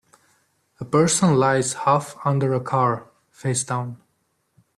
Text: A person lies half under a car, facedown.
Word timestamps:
A 0.79 0.83
person 0.85 1.35
lies 1.35 1.73
half 1.73 2.15
under 2.25 2.55
a 2.55 2.59
car, 2.59 3.05
facedown. 3.31 3.97